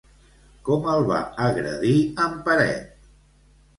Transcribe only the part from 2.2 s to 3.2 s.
en Peret?